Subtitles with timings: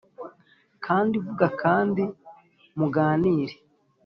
[0.85, 2.03] kandi vuga kandi
[2.77, 3.55] muganire!